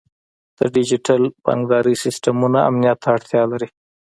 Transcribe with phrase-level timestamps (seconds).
[0.57, 3.67] د ډیجیټل بانکدارۍ سیستمونه امنیت ته اړتیا لري.